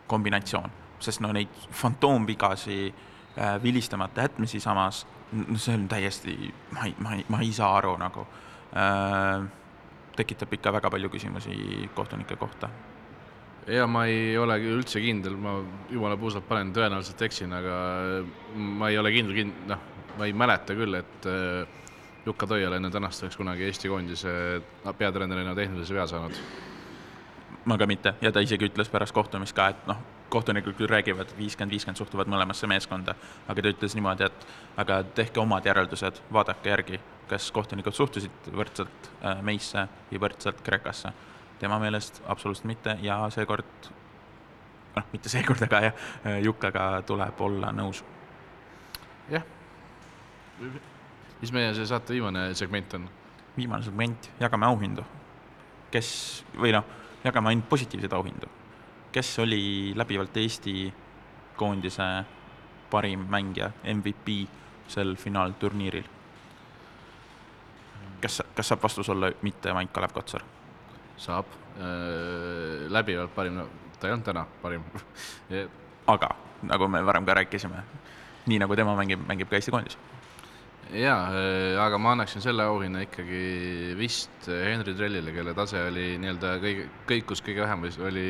[0.09, 5.05] kombinatsioon, sest no neid fantoomvigasi äh, vilistamata jätmisi samas,
[5.37, 6.37] no see on täiesti,
[6.73, 8.27] ma ei, ma ei, ma ei saa aru nagu.
[8.77, 9.47] Äh,,
[10.17, 12.71] tekitab ikka väga palju küsimusi kohtunike kohta
[13.67, 15.57] ja ma ei ole üldse kindel, ma
[15.91, 17.79] jumala puusalt panen, tõenäoliselt eksin, aga
[18.55, 19.83] ma ei ole kindel, kind-, noh,
[20.19, 21.67] ma ei mäleta küll, et äh,
[22.27, 24.33] Jukka Toial enne tänast oleks kunagi Eesti koondise
[24.99, 26.41] peatreenerina tehnilise vea saanud.
[27.67, 29.99] ma ka mitte ja ta isegi ütles pärast kohtumist ka, et noh,
[30.31, 33.15] kohtunikud küll räägivad, viiskümmend, viiskümmend suhtuvad mõlemasse meeskonda,
[33.49, 34.47] aga ta ütles niimoodi, et
[34.79, 37.01] aga tehke omad järeldused, vaadake järgi,
[37.31, 41.13] kas kohtunikud suhtusid võrdselt äh, meisse või võrdselt Kreekasse.
[41.59, 43.91] Tema meelest absoluutselt mitte ja seekord,
[44.97, 46.05] noh, mitte seekord, aga jah,
[46.45, 48.05] Jukaga tuleb olla nõus.
[49.31, 49.45] jah
[51.41, 53.09] mis meie see saate viimane segment on?
[53.57, 55.05] viimane segment, jagame auhindu.
[55.91, 56.09] kes,
[56.57, 56.85] või noh,
[57.25, 58.49] jagame ainult positiivseid auhindu.
[59.13, 60.93] kes oli läbivalt Eesti
[61.57, 62.25] koondise
[62.91, 64.47] parim mängija, MVP
[64.89, 66.05] sel finaalturniiril?
[68.21, 70.45] kas, kas saab vastus olla mitte Maik-Kalev Kotsar?
[71.17, 73.69] Saab äh,, läbivalt parim, no
[74.01, 74.85] ta ei olnud täna parim
[76.15, 76.35] aga
[76.67, 77.83] nagu me varem ka rääkisime,
[78.47, 79.99] nii nagu tema mängib, mängib ka Eesti koondis
[80.95, 86.53] jaa, äh, aga ma annaksin selle auhinna ikkagi vist Henri Trellile, kelle tase oli nii-öelda
[86.63, 88.29] kõige, kõikus kõige vähem või oli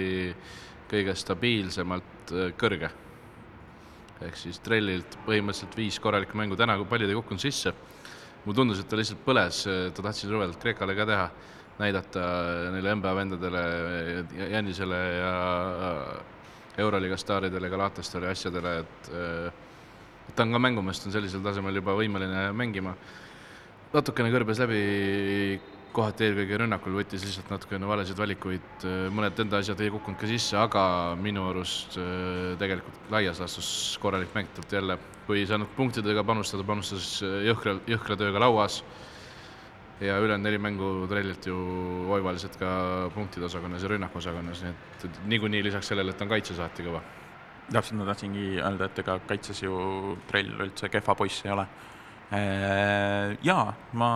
[0.91, 2.91] kõige stabiilsemalt äh, kõrge.
[4.25, 7.75] ehk siis Trellilt põhimõtteliselt viis korralikku mängu, täna paljud ei kukkunud sisse.
[8.45, 11.31] mulle tundus, et ta lihtsalt põles, ta tahtis rõvedalt Kreekale ka teha,
[11.79, 12.25] näidata
[12.73, 13.63] neile NBA vendadele,
[14.53, 15.35] Jannisele ja
[16.79, 19.63] Euroliiga staaridele, Galatastele ja asjadele, et äh,
[20.35, 22.97] ta on ka mängumeest, on sellisel tasemel juba võimeline mängima.
[23.93, 24.81] natukene kõrbes läbi
[25.97, 28.85] kohati eelkõige rünnakul, võttis lihtsalt natukene valesid valikuid,
[29.17, 30.83] mõned enda asjad ei kukkunud ka sisse, aga
[31.21, 33.69] minu arust äh, tegelikult laias laastus
[34.03, 34.99] korralik mäng talt jälle.
[35.27, 38.83] kui ei saanud punktidega panustada, panustas jõhkra, jõhkra tööga lauas
[40.01, 41.57] ja ülejäänud neli mängu trellilt ju
[42.13, 42.71] oivaliselt ka
[43.15, 47.01] punktide osakonnas ja rünnaku osakonnas, nii et niikuinii lisaks sellele, et on kaitses alati kõva
[47.73, 51.67] täpselt, ma tahtsingi öelda, et ega kaitses ju trell üldse kehva poiss ei ole.
[52.35, 54.11] Äh, jaa, ma,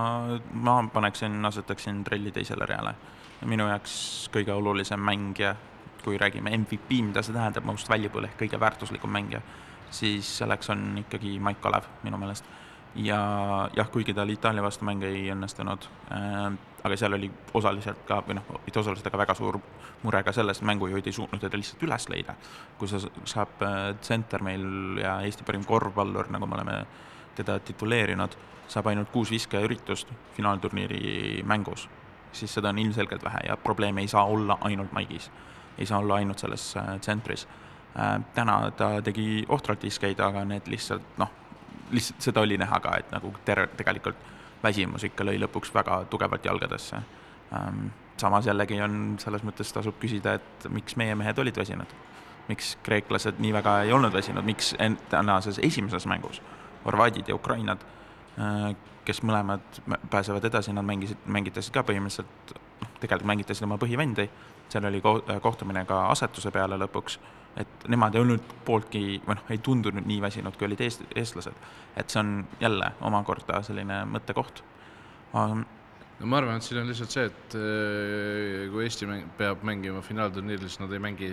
[0.53, 2.95] ma paneksin, asetaksin trelli teisele reale.
[3.49, 3.93] minu jaoks
[4.35, 5.55] kõige olulisem mängija,
[6.05, 9.40] kui räägime MVP, mida see tähendab, most valuable ehk kõige väärtuslikum mängija,
[9.90, 12.45] siis selleks on ikkagi Maik Kalev minu meelest.
[12.94, 13.20] Ja
[13.76, 16.50] jah, kuigi tal Itaalia vastu mäng ei õnnestunud äh,,
[16.85, 19.61] aga seal oli osaliselt ka, või noh, mitte osaliselt, aga väga suur
[20.03, 22.35] mure ka selles, mängujuhid ei suutnud teda lihtsalt üles leida.
[22.79, 26.76] kui sa saab äh, tsenter meil ja Eesti parim korvpallur, nagu me oleme
[27.37, 28.37] teda tituleerinud,
[28.68, 31.88] saab ainult kuus viskeüritust finaalturniiri mängus,
[32.33, 35.31] siis seda on ilmselgelt vähe ja probleem ei saa olla ainult Maigis.
[35.79, 37.48] ei saa olla ainult selles äh, tsentris.
[37.98, 41.31] Äh, täna ta tegi ohtralt viskeid, aga need lihtsalt noh,
[41.90, 44.16] lihtsalt seda oli näha ka, et nagu ter-, tegelikult
[44.62, 47.00] väsimus ikka lõi lõpuks väga tugevalt jalgadesse.
[47.57, 51.98] Ähm, samas jällegi on, selles mõttes tasub küsida, et miks meie mehed olid väsinud.
[52.50, 54.72] miks kreeklased nii väga ei olnud väsinud, miks
[55.09, 56.40] tänases esimeses mängus
[56.85, 57.79] horvaadid ja ukrainad,
[58.38, 58.74] äh,
[59.05, 59.61] kes mõlemad
[60.11, 64.26] pääsevad edasi, nad mängisid, mängitasid ka põhimõtteliselt, noh, tegelikult mängitasid oma põhivendi,
[64.68, 67.20] seal oli ko-, kohtumine ka asetuse peale lõpuks
[67.58, 71.56] et nemad ei olnud pooltki või noh, ei tundunud nii väsinud, kui olid eest-, eestlased.
[71.96, 74.62] et see on jälle omakorda selline mõttekoht
[75.34, 75.64] um,.
[76.20, 80.02] no ma arvan, et siin on lihtsalt see, et äh, kui Eesti mäng, peab mängima
[80.04, 81.32] finaalturniiril, siis nad ei mängi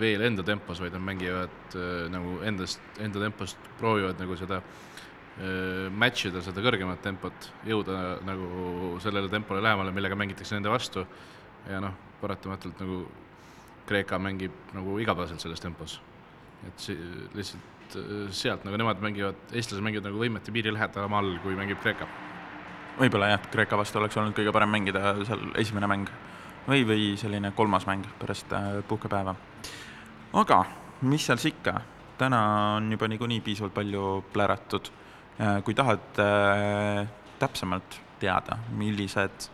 [0.00, 5.86] veel enda tempos, vaid nad mängivad äh, nagu endast, enda tempost, proovivad nagu seda äh,
[5.94, 11.06] match ida seda kõrgemat tempot, jõuda nagu sellele tempole lähemale, millega mängitakse nende vastu
[11.70, 13.04] ja noh, paratamatult nagu
[13.88, 16.00] Kreeka mängib nagu igapäevaselt selles tempos.
[16.64, 16.96] et see
[17.36, 22.08] lihtsalt äh, sealt nagu nemad mängivad, eestlased mängivad nagu võimete piiri lähedamal, kui mängib Kreeka.
[22.98, 26.12] võib-olla jah, Kreeka vastu oleks olnud kõige parem mängida seal esimene mäng
[26.68, 29.36] või, või selline kolmas mäng pärast äh, puhkepäeva.
[30.32, 30.64] aga
[31.02, 31.80] mis seal siis ikka,
[32.18, 32.40] täna
[32.78, 34.92] on juba niikuinii piisavalt palju pläratud.
[35.64, 39.48] kui tahad äh, täpsemalt teada, millised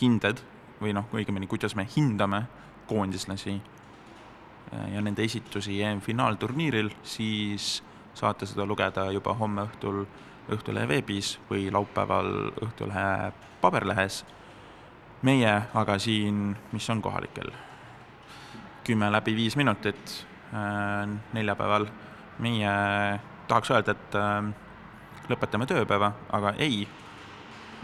[0.00, 0.40] hinded
[0.78, 2.44] või noh, õigemini, kuidas me hindame
[2.88, 7.78] koondislasi äh, ja nende esitusi EM-finaalturniiril, siis
[8.18, 10.06] saate seda lugeda juba homme õhtul
[10.48, 12.28] Õhtulehe veebis või laupäeval
[12.64, 14.24] Õhtulehe paberlehes.
[15.22, 17.50] meie aga siin, mis on kohalikel,
[18.86, 21.88] kümme läbi viis minutit äh, neljapäeval,
[22.38, 22.70] meie
[23.48, 24.48] tahaks öelda, et äh,
[25.28, 26.86] lõpetame tööpäeva, aga ei,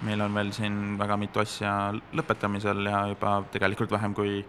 [0.07, 4.45] meil on veel siin väga mitu asja lõpetamisel ja juba tegelikult vähem kui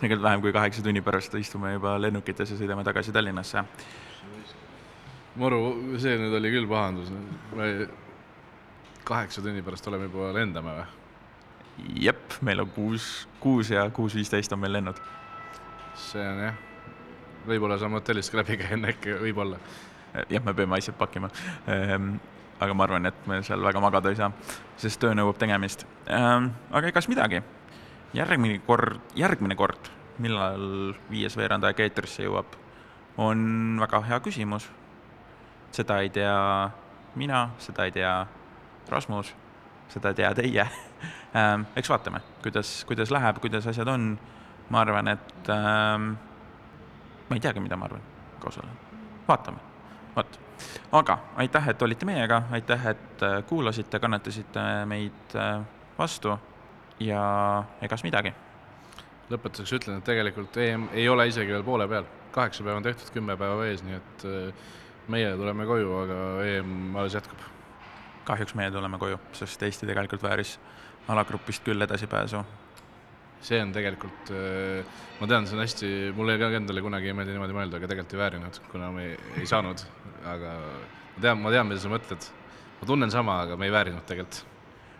[0.00, 3.64] tegelikult vähem kui kaheksa tunni pärast istume juba lennukites ja sõidame tagasi Tallinnasse.
[5.40, 5.60] Maru,
[6.02, 7.12] see nüüd oli küll pahandus.
[9.04, 10.88] kaheksa tunni pärast oleme juba lendame või?
[12.00, 14.98] jep, meil on kuus, kuus ja kuus viisteist on meil lennud.
[15.94, 16.58] see on jah,
[17.46, 19.60] võib-olla saame hotellist ka läbi käia enne äkki, võib-olla.
[20.28, 21.30] jah, me peame asjad pakkima
[21.68, 22.14] ehm,
[22.60, 24.30] aga ma arvan, et me seal väga magada ei saa,
[24.80, 26.50] sest töö nõuab tegemist ehm,.
[26.70, 27.42] aga egas midagi,
[28.14, 32.56] järgmine kord, järgmine kord, millal viies veerand aeg eetrisse jõuab,
[33.20, 34.68] on väga hea küsimus.
[35.70, 36.70] seda ei tea
[37.14, 38.26] mina, seda ei tea
[38.88, 39.34] Rasmus,
[39.88, 40.66] seda ei tea teie
[41.38, 41.66] ähm,.
[41.76, 44.18] eks vaatame, kuidas, kuidas läheb, kuidas asjad on.
[44.70, 46.12] ma arvan, et ähm,
[47.28, 48.02] ma ei teagi, mida ma arvan,
[48.40, 48.70] kui aus olla.
[49.28, 49.58] vaatame,
[50.16, 50.40] vot
[50.92, 55.60] aga aitäh, et olite meiega, aitäh, et äh, kuulasite, kannatasite meid äh,
[55.98, 56.36] vastu
[57.00, 57.22] ja
[57.82, 58.32] egas midagi.
[59.30, 63.12] lõpetuseks ütlen, et tegelikult EM ei ole isegi veel poole peal, kaheksa päeva on tehtud,
[63.14, 64.70] kümme päeva ees, nii et äh,
[65.10, 67.46] meie tuleme koju, aga EM alles jätkub.
[68.24, 70.58] kahjuks meie tuleme koju, sest Eesti tegelikult vääris
[71.08, 72.42] alagrupist küll edasipääsu
[73.40, 74.30] see on tegelikult,
[75.20, 78.14] ma tean, see on hästi, mulle ka endale kunagi ei meeldi niimoodi mõelda, aga tegelikult
[78.14, 79.84] ei väärinud, kuna me ei, ei saanud,
[80.28, 80.54] aga
[81.16, 82.28] ma tean, ma tean, mida sa mõtled.
[82.80, 84.49] ma tunnen sama, aga me ei väärinud tegelikult.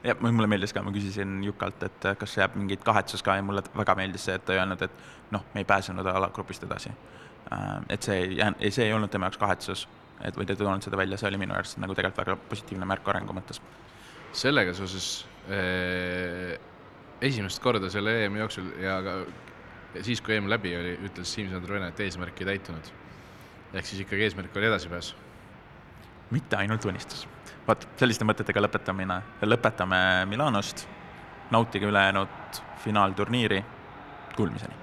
[0.04, 3.62] Jah, mulle meeldis ka, ma küsisin Jukalt, et kas jääb mingit kahetsust ka ja mulle
[3.76, 6.92] väga meeldis see, et ta ei öelnud, et noh, me ei pääsenud alagrupist edasi.
[7.88, 9.88] et see ei jäänud, see ei olnud tema jaoks kahetsus,
[10.24, 12.86] et või ta ei toonud seda välja, see oli minu arust nagu tegelikult väga positiivne
[12.86, 13.60] märk arengu mõttes.
[14.32, 16.58] sellega seoses eh
[17.20, 19.16] esimest korda selle EM-i jooksul ja ka
[20.06, 22.92] siis, kui EM läbi oli, ütles Siim-Sandro Vene, et eesmärk ei täitunud.
[23.74, 25.14] ehk siis ikkagi eesmärk oli edasipääs.
[26.30, 27.26] mitte ainult unistus.
[27.66, 30.86] Vot selliste mõtetega lõpetamine, lõpetame Milanost,
[31.50, 33.64] nautige ülejäänud finaalturniiri,
[34.36, 34.74] kuulmiseni.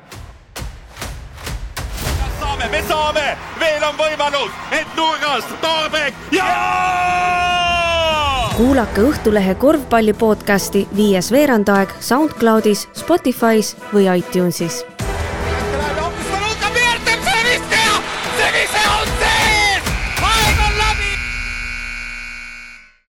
[2.39, 6.47] saame, me saame, veel on võimalus, et nurgast Torbek ja
[8.57, 14.81] kuulake Õhtulehe korvpalli podcasti Viies veerandaeg SoundCloudis, Spotify's või iTunesis